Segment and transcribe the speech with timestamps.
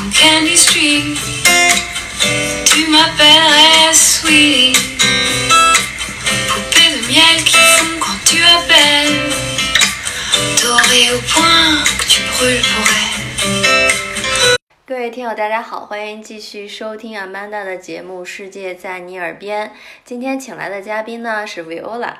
[0.00, 1.18] comme Candy Street.
[2.64, 4.72] to my bed-ass sweetie.
[6.48, 9.30] Coupé de miel qui fond quand tu appelles.
[10.62, 13.10] Dorée au point que tu brûles pour elle.
[14.86, 19.68] 各位听友，大家好，欢迎继续收听 Amanda 的节目《世界在你耳边》。
[20.04, 22.14] 今天请来的嘉宾呢是 Viola。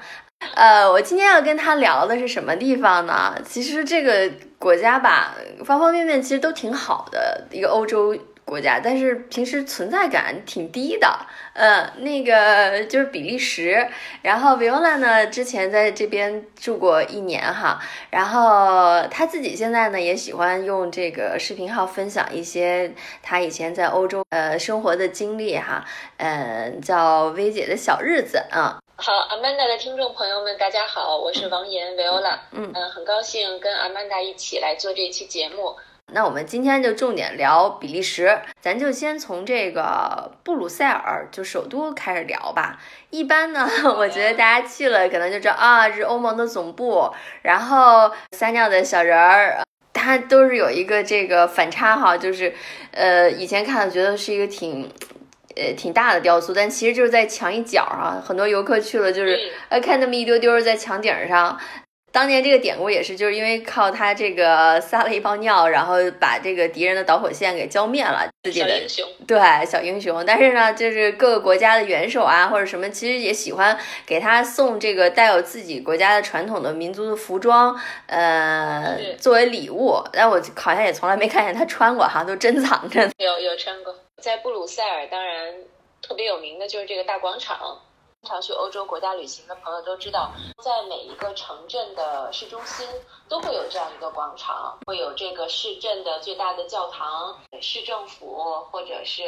[0.55, 3.35] 呃，我今天要跟他聊的是什么地方呢？
[3.49, 4.31] 其实这个
[4.61, 5.35] 国家吧，
[5.65, 8.15] 方方面面其实都挺好的，一个欧洲
[8.45, 11.09] 国家，但是平时存在感挺低的。
[11.55, 13.89] 嗯，那个就是比利时。
[14.21, 22.93] 然后 Viola 呢，之前在这边住过一年哈，然后他自己现在呢也喜欢用这个视频号分享一些
[23.23, 25.83] 他以前在欧洲呃生活的经历哈，
[26.19, 28.79] 嗯，叫薇姐的小日子啊。
[29.03, 35.75] 好，Amanda 的听众朋友们，大家好，我是王岩 Viola，嗯嗯，很高兴跟 Amanda 一起来做这期节目。
[36.13, 42.79] 那我们今天就重点聊比利时，咱就先从这个布鲁塞尔就首都开始聊吧。
[43.09, 49.63] 一般呢， 我觉得大家去了可能就知道啊，这是欧盟的总部，然后撒尿的小人儿。
[49.93, 52.55] 它都是有一个这个反差哈，就是，
[52.93, 54.91] 呃，以前看觉得是一个挺，
[55.61, 61.61] 呃，挺大的雕塑，但其实就是在墙一角啊，很多游客去了就是，呃，看那么一丢丢在墙顶上。
[62.13, 70.25] 当年这个典故也是，就是因为靠他这个撒了一泡尿，然后把这个敌人的导火线给浇灭了自己的小英雄，对小英雄。
[70.27, 80.03] 但是呢，就是各个国家的元首啊或者什么，其实也喜欢给他送这个带有自己国家的传统的民族的服装，呃，作为礼物。
[80.13, 83.09] 但我好像也从来没看见他穿过哈，都珍藏着。
[83.19, 85.65] 有有穿过，在布鲁塞尔，当然
[86.03, 87.81] 特别有名的就是这个大广场。
[88.23, 90.31] 经常去欧洲国家旅行的朋友都知道，
[90.63, 92.87] 在每一个城镇的市中心
[93.31, 99.27] 都会有这样一个广场，会有这个市镇的最大的教堂、市政府或者是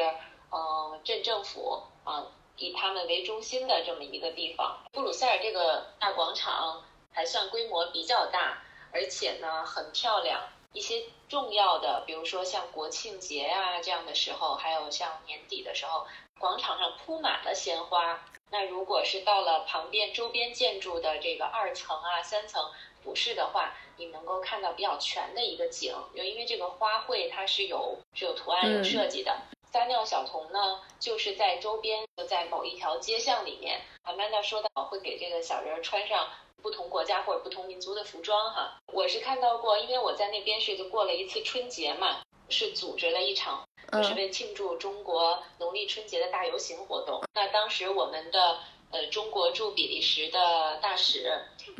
[0.51, 2.27] 嗯、呃镇政府啊、
[2.59, 4.79] 以他们为中心的这么一个地方。
[4.93, 6.85] 布鲁塞尔这个大广场
[7.15, 8.63] 还算规模比较大，
[8.93, 10.39] 而且呢很漂亮。
[10.73, 16.07] 一些重要的，比如说像国庆节啊这样的时候，还有像年底的时候，
[16.39, 18.25] 广场上铺满了鲜花。
[18.51, 22.71] 那如果是到了旁边周边建筑的这个二层啊、三层
[23.03, 29.35] 俯视的话，你能够看到比较全的一个景，因为这个花卉它是有是有图案、有设计的。
[29.73, 33.81] 撒尿小童呢，就是在周边，就在某一条街巷里面。
[34.03, 36.29] 阿曼达说到会给这个小人儿穿上
[36.61, 38.77] 不同国家或者不同民族的服装哈。
[38.93, 47.23] 我是看到过，因为我在那边是就过了一次春节嘛，是组织了一场就是为庆祝中国农历春节的大游行活动。
[47.33, 48.59] 那当时我们的
[48.91, 51.33] 呃中国驻比利时的大使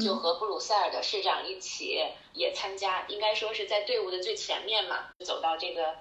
[0.03, 5.97] 就和布鲁塞尔的市长一起也参加，应该说是在队伍的最前面嘛，走到这个嗯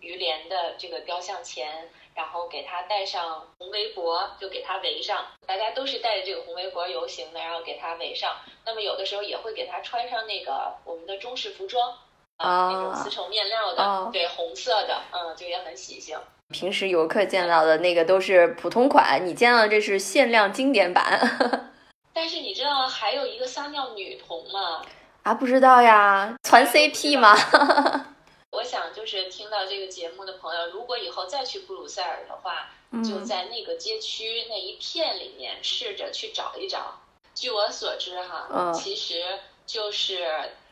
[0.00, 1.88] 于连的这个雕像前。
[2.12, 5.24] 然后给他戴上红围脖，就给他围上。
[5.46, 8.36] 大家都是带着这个红围脖游行的，然后给他围上。
[8.66, 11.96] 那么有的时候也会给他穿上那个我们的中式服装，
[12.36, 16.18] 啊，那种丝绸面料的，哦对，红色的，嗯，就也很喜庆。
[16.50, 21.70] 平时游客见到的那个都是普通款，你见到的这是限量经典版
[22.12, 24.82] 但是你知道还有一个撒尿女童吗？
[25.22, 25.32] 啊？
[25.32, 27.34] 不知道呀，传 CP 吗？
[28.60, 32.70] 我想就是听到这个节目的朋友，如果以后再去布鲁塞尔的话，
[33.02, 37.00] 就在那个街区那一片里面试着去找一找。
[37.34, 38.74] 据我所知，哈，嗯。
[38.74, 40.24] 其实就是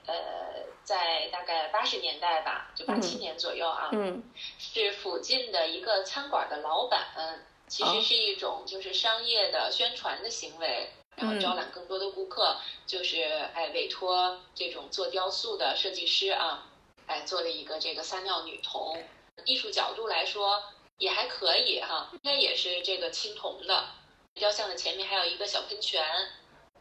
[0.04, 4.22] 呃，在大概八十年代吧，就八七年左右啊，嗯。
[4.58, 7.94] 是附近的一个餐馆的老板，其哦。
[7.94, 13.22] 实是一种就是商业的宣传的行为，然后招揽更多的顾客，就是
[13.54, 16.66] 哎委托这种做雕塑的设计师啊，
[17.08, 19.02] 哎做了一个这个撒尿女童，
[19.44, 20.62] 艺术角度来说
[20.98, 23.88] 也还可以哈，应该也是这个青铜的，
[24.34, 26.04] 雕像的前面还有一个小喷泉，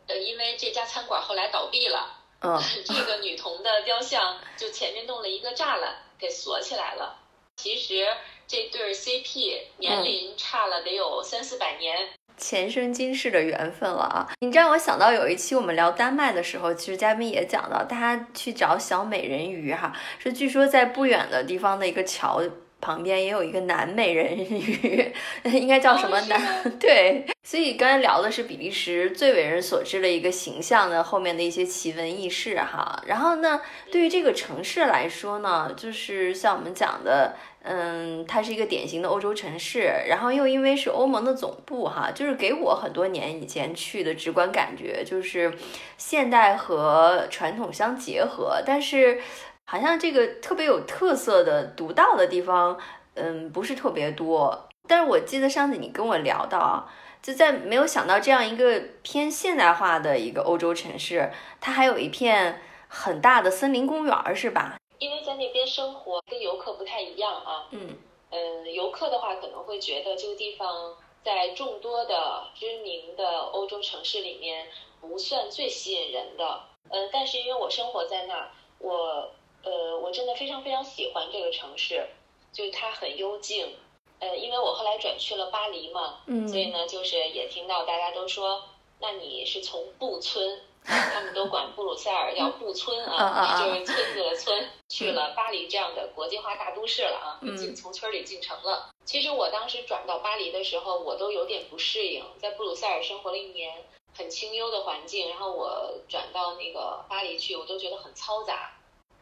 [0.07, 2.13] 呃，因为这家餐馆后来倒闭了。
[2.41, 7.19] 嗯， 这个女童的雕像就前面弄了一个栅栏给锁起来了。
[7.55, 8.15] 其实
[8.47, 14.27] 这对儿 CP 年龄差了得有三四百年，前生今世的缘分了啊！
[14.39, 22.41] 你这让我想到有一期我们聊丹麦的时候，其实嘉宾也讲到，他去找小美人鱼哈，是据说在不远的地方的一个桥
[22.79, 25.11] 旁边也有一个南美人鱼，
[25.51, 26.77] 应该叫什么哦是男？
[26.79, 33.03] 对，所以刚才聊的是比利时最为人所知的一个形象的后面的一些奇闻异事哈。
[33.07, 37.35] 然后呢，对于这个城市来说呢，就是像我们讲的。
[37.69, 45.53] 嗯，它是一个典型的欧洲城市，然后又因为是欧盟的总部哈，就是给我很多年以前去的直观感觉就是
[45.97, 49.19] 现代和传统相结合，但是
[49.69, 52.79] 好像这个特别有特色的、独到的地方，
[53.15, 54.69] 嗯，不是特别多。
[54.87, 56.89] 但是我记得上次你跟我聊到啊，
[57.21, 61.29] 就在没有想到这样一个偏现代化的一个欧洲城市，
[61.59, 64.77] 它还有一片很大的森林公园，是吧？
[64.99, 67.67] 因为在那边生活跟游客不太一样啊。
[67.71, 67.97] 嗯。
[68.29, 70.93] 嗯，游客的话可能会觉得这个地方
[71.23, 74.67] 在众多的知名的欧洲城市里面
[75.01, 76.61] 不算最吸引人的。
[76.89, 78.47] 嗯，但是因为我生活在那儿，
[78.79, 79.29] 我
[79.63, 82.07] 呃我真的非常非常喜欢这个城市，
[82.51, 83.75] 就是它很幽静。
[84.19, 88.63] 呃，因为我后来转去了巴黎嘛，嗯，所以呢，就是也听到大家都说，
[88.99, 90.61] 那你是从布村。
[90.89, 94.69] 他们都管布鲁塞尔叫布村啊， 就是村子的村。
[94.87, 98.89] 去了巴黎这样的国际化大都市了啊，进从村里进城了。
[99.03, 103.83] 其实我当时转到巴黎的时候，我都有点不适应，在布鲁塞尔生活了一年，
[104.17, 108.76] 很清幽的环境，然后我转到那个巴黎去，我都觉得很嘈杂。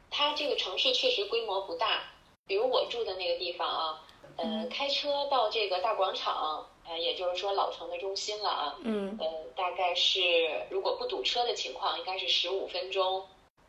[0.10, 2.04] 它这个城市确实规模不大，
[2.48, 4.02] 比如我住的那个地方啊，
[4.38, 6.68] 呃，开车到这个大广场。
[6.88, 9.26] 呃，也就是说老城的中心了啊，嗯，呃，
[9.56, 10.22] 大概是
[10.70, 13.26] 如果不堵车的情况，应该是十五分钟。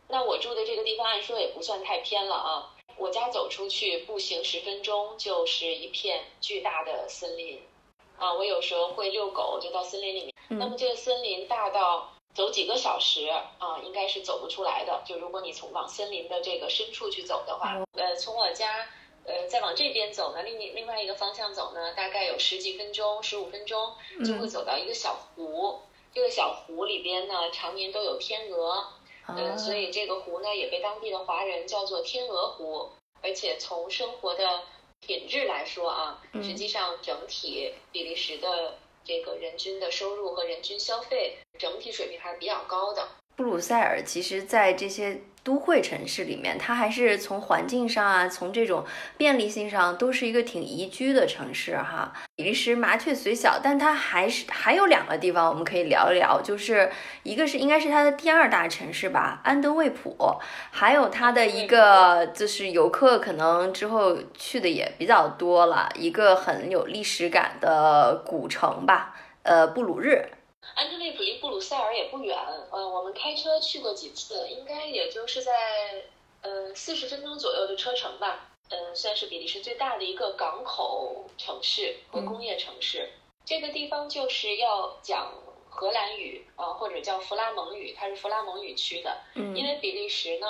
[0.07, 7.59] 那我住的这个地方按说也不算太偏了啊，我家走出去步行十分钟就是一片巨大的森林，
[8.19, 15.03] 啊，我有时候会遛狗就到森林里面，那么这个森林大到走几个小时啊，应该是走不出来的。
[15.07, 18.87] 就如果你从往森林的这个深处去走的话，呃，从我家。
[19.29, 23.93] 呃，再往这边走呢，另另外一个方向走呢，大概有十几分钟、十五分钟，
[24.25, 25.81] 就会走到一个小湖。
[26.15, 28.87] 这个小湖里边呢，常年都有天鹅，
[29.27, 32.89] 嗯，所以这个湖呢，也被当地的华人叫做天鹅湖。
[33.21, 34.63] 而且从生活的
[35.01, 43.09] 品质来说啊，实际上整体比利时的这个人均的收入和人均消费整体水平还是比较高的。
[43.37, 45.21] 布鲁塞尔其实，在这些。
[45.47, 48.85] 都会城市里面，它还是从环境上啊，从这种
[49.17, 52.13] 便利性上，都是一个挺宜居的城市哈。
[52.35, 56.91] 比利时麻雀虽小，但它还是还有两个地方我们可以聊一聊，就是
[57.23, 60.17] 一个是应该是它的第二大城市吧，安德卫普，
[60.73, 69.15] 还有它的一个就是游客可能之后去的也比较多了，一个很有历史感的古城吧，
[69.45, 70.27] 呃，布鲁日。
[70.77, 72.37] 安特卫普离布鲁塞尔也不远，
[72.71, 76.05] 嗯，我们开车去过几次，应该也就是在
[76.43, 83.11] 呃四十分钟左右的车程吧，嗯，算是比利时最大的一个港口城市和工业城市。
[83.47, 85.33] 这个地方就是要讲
[85.71, 89.17] 荷兰语啊，或者叫弗拉蒙语，它是弗拉蒙语区的。
[89.35, 90.47] 嗯，因为比利时呢，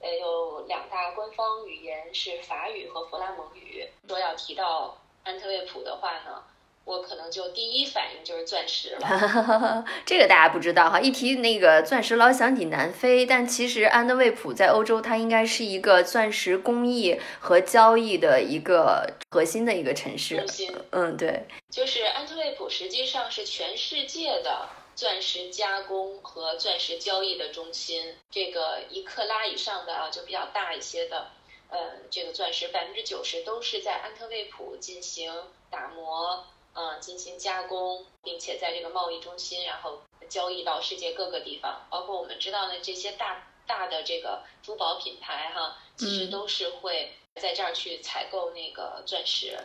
[0.00, 3.88] 呃，有两大官方语言是法语和弗拉蒙语。
[4.06, 6.44] 说要提到安特卫普的话呢。
[6.90, 11.00] 我可能就第一反应就是钻石了， 这个大家不知道哈。
[11.00, 20.38] 一提那个钻石，老想起南非，但其实安德卫普在欧洲，它应该是一个钻石工艺和交易的一个核心的一个城市。
[20.38, 28.16] 中心，嗯，对，就是安特卫普实际上是全世界的钻石加工和钻石交易的中心。
[28.32, 31.30] 这个一克拉以上的啊，就比较大一些的，
[31.68, 31.78] 呃，
[32.10, 35.32] 这个钻石百分之九十都是在安特卫普进行
[35.70, 36.44] 打磨。
[36.74, 49.58] 嗯，进行加工，并且在这个贸易中心，然后交易到世界各个地方，包括我们知道的这些大大的这个珠宝品牌哈，其实都是会在这儿去采购那个钻石。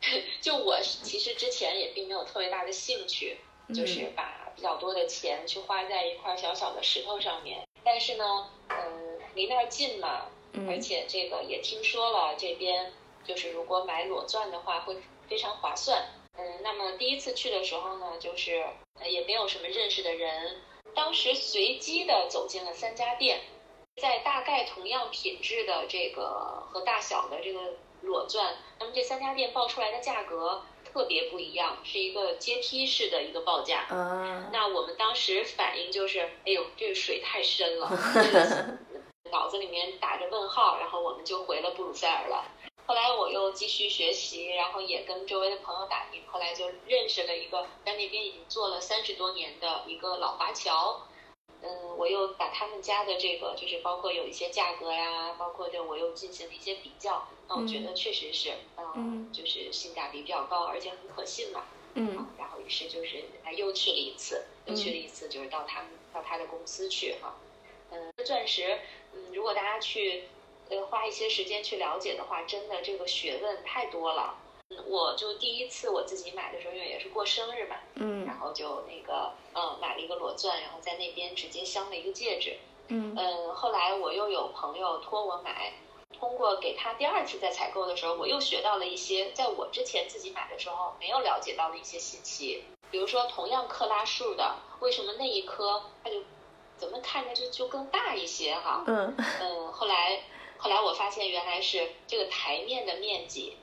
[0.40, 3.38] 就我其实之前也并没有特别大的兴趣，
[3.74, 7.66] 就是把比较多的钱去花在一块小小的石头上面。
[7.82, 10.26] 但是呢，嗯，离那儿近嘛，
[10.68, 12.92] 而且这个也听说了，这边
[13.24, 14.96] 就是如果买裸钻的话会
[15.28, 16.06] 非常划算。
[16.38, 18.64] 嗯，那么第一次去的时候呢，就是
[19.04, 20.56] 也没有什么认识的人，
[20.94, 23.40] 当时随机的走进了三家店，
[23.96, 33.86] 在大概同样品质的这个和大小的这个裸钻，那么这三家店报出来的价格特别不一样，是一个阶梯式的一个报价。
[33.90, 37.90] 啊，那我们当时反应就是，哎呦，这个水太深了，
[39.30, 42.44] 脑子里面打着问号，然后我们就回了布鲁塞尔了。
[42.90, 51.02] 后来我又继续学习，然后也跟周围的朋友打听，后来就认识了一个在那边已经做了三十多年的一个老华侨。
[51.62, 57.28] 嗯，我又把他们家的这个，就是包括有一些价格呀，包括这我又进行了一些比较。
[57.46, 58.54] 那我觉得确实是，
[58.96, 61.66] 嗯，就是性价比比较高，而且很可信嘛。
[61.94, 62.26] 嗯。
[62.36, 63.22] 然后于是就是
[63.56, 67.36] 又去了一次，又去了一次，就是到他们到他的公司去哈。
[67.92, 68.80] 嗯，钻石，
[69.14, 70.24] 嗯，如果大家去。
[70.70, 74.34] 呃，花一些时间去了解的话，真的这个学问太多了。
[74.70, 82.56] 嗯，我就第一次我自己买的时候，因为也是过生日嘛，嗯，然后就那个，嗯，买了一个裸钻，然后在那边直接镶了一个戒指。
[82.88, 85.72] 嗯嗯，后来我又有朋友托我买，
[86.18, 92.64] 通过给他第二次在采购的时候，我又学到了一些在我之前自己买的时候没有了解到的一些信息。
[92.90, 96.22] 比如说，同样克拉数的，为什么那一颗它就
[96.76, 98.82] 怎么看着就就更大一些哈？
[98.86, 100.20] 嗯嗯，后来
[100.60, 103.56] 后来我发现原来是这个台面的面积，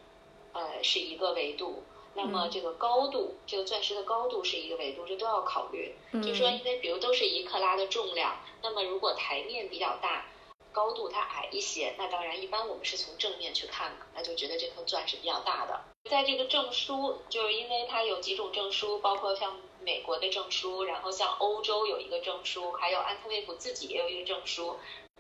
[0.54, 1.84] 呃，是一个维度。
[2.16, 5.94] 那么这个高度，这个钻石的高度是一个维度，这都要考虑。
[6.14, 10.26] 就说因为比如都是一克拉的重量，那么如果台面比较大，
[10.72, 15.80] 高度它矮一些，那当然一般我们是从正面去看嘛，那就觉得这颗钻是比较大的。
[16.10, 24.78] 在这个证书，就是因为它有几种证书，包括像美国的证书，然后像欧洲有一个证书，还有安特卫普自己也有一个证书。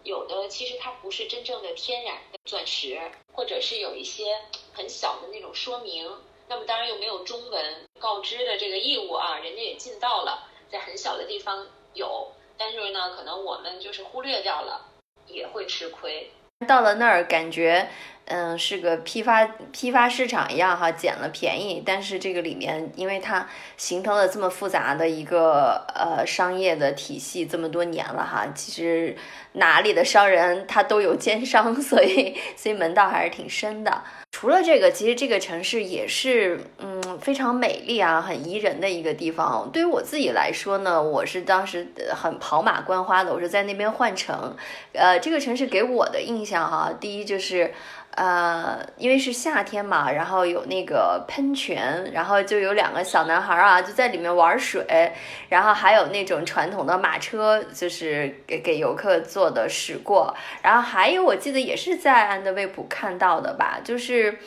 [0.07, 2.97] 有的其实它不是真正的天然的钻石，
[3.33, 4.39] 或者是有一些
[4.73, 6.09] 很小的那种说明。
[6.47, 14.85] 那么当然又没有中文告知的这个义务啊，人家也尽到了，在很小的地方有，但是呢，可能我们就是忽略掉了，
[15.27, 16.31] 也会吃亏。
[16.65, 17.87] 到了那儿，感觉
[18.25, 21.83] 嗯是个批发批发市场一样哈，捡了便宜。
[21.85, 23.47] 但是这个里面，因为它
[23.77, 29.15] 形成了这么复杂的一个呃商业的体系，这么多年了哈，其实
[29.53, 34.03] 哪里的商人他都有奸商，所以所以门道还是挺深的。
[34.31, 39.69] 除了这个，其实这个城市也是嗯非常美丽啊，很宜人的一个地方。
[39.71, 44.55] 对于我自己来说呢，我是当时很跑马观花的，我是在那边换乘。
[44.93, 47.73] 呃，这个城市给我的印象哈，第一就是
[48.15, 55.11] 呃，因为是夏天嘛，然后有那个喷泉，然后就有两个小男孩啊就在里面玩水，
[55.49, 64.39] 然后还有那种传统的马车，就是给给游客坐的驶过，然后还有我记得也是在安德卫普看到的吧，就是。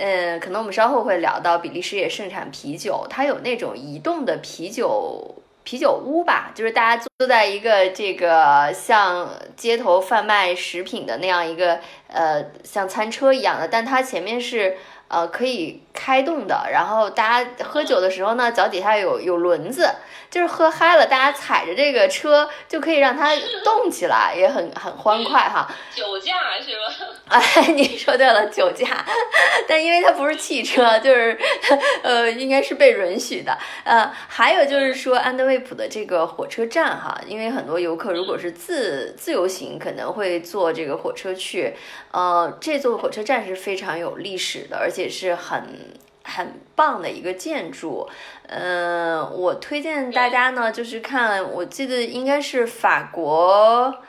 [0.00, 11.78] 嗯，可能我们稍后会聊到，比利时也盛产啤酒，它有那种移动的啤酒啤酒屋吧，就是大家坐在一个这个像街头贩卖食品的那样一个
[12.08, 14.76] 呃像餐车一样的，但它前面是
[15.10, 19.90] 呃可以开动的，然后大家喝酒的时候呢，脚底下有有轮子，
[20.30, 25.68] 就是喝嗨了，大家踩着这个车就可以让它动起来，也很很欢快哈。
[25.92, 27.08] 酒驾是吧？
[27.28, 29.04] 哎， 你说对了，酒驾，
[29.68, 31.36] 但因为它不是汽车，就是
[32.02, 33.58] 呃，应该是被允许的。
[33.84, 41.74] 呃，还有就是说安德卫普的这个火车站哈，因为很多游客如果是自自由行，可能会坐这个火车去。
[42.12, 45.64] 呃，这座火车站是非常有历史的，而且是很
[46.24, 48.08] 很棒的一个建筑。
[48.46, 54.02] 呃，我推荐大家呢，就是看，我记得应该是法国。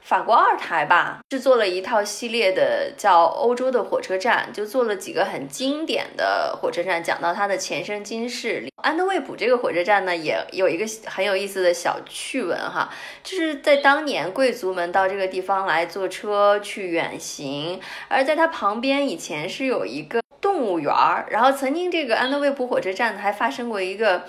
[0.00, 8.68] 法国二台吧，制作了一套系列的叫《欧洲的火车站》，就做了几个很经典的火车站，讲到它的前生今世。
[8.84, 12.88] 安德卫普这个火车站呢，也有一个很有意思的小趣闻哈，
[13.24, 20.20] 就是在当年贵族们到这个地方来坐车去远行，而在它旁边以前是有一个
[20.56, 24.22] 动物园儿，然后曾经这个安德卫普火车站还发生过一个。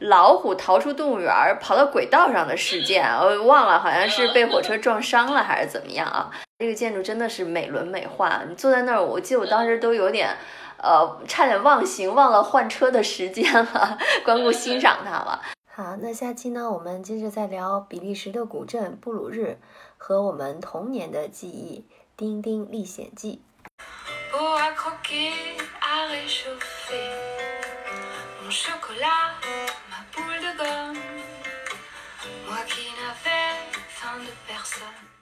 [0.00, 6.30] 老虎逃出动物园儿跑到轨道上的事件， 我忘了，好像是被火车撞伤了还是怎么样啊？
[6.58, 10.36] 这个建筑真的是美轮美奂，你坐在那儿，我记得我当时都有点，
[10.78, 15.40] 呃，差点忘形，忘了换车的时间了， 光顾欣赏它了。
[15.72, 19.58] 好，那下期呢，我们接着再聊比利时的古镇布鲁日
[19.96, 21.84] 和我们童年的记忆
[22.16, 23.40] 《丁丁历险记》。
[24.42, 25.32] à croquer,
[25.80, 27.10] à réchauffer.
[28.42, 29.34] Mon chocolat,
[29.90, 31.02] ma boule de gomme,
[32.46, 35.13] moi qui n'avais faim de personne.